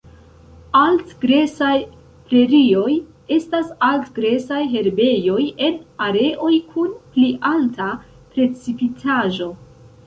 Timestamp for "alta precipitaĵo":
7.55-9.55